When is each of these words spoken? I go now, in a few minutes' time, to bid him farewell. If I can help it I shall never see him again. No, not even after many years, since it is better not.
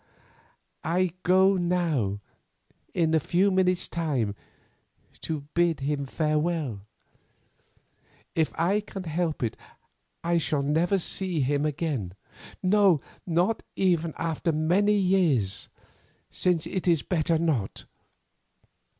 I 0.83 1.13
go 1.21 1.57
now, 1.57 2.21
in 2.95 3.13
a 3.13 3.19
few 3.19 3.51
minutes' 3.51 3.87
time, 3.87 4.33
to 5.19 5.41
bid 5.53 5.81
him 5.81 6.07
farewell. 6.07 6.81
If 8.33 8.51
I 8.59 8.79
can 8.81 9.03
help 9.03 9.43
it 9.43 9.55
I 10.23 10.39
shall 10.39 10.63
never 10.63 10.97
see 10.97 11.41
him 11.41 11.67
again. 11.67 12.15
No, 12.63 12.99
not 13.27 13.61
even 13.75 14.15
after 14.17 14.51
many 14.51 14.95
years, 14.97 15.69
since 16.31 16.65
it 16.65 16.87
is 16.87 17.03
better 17.03 17.37
not. 17.37 17.85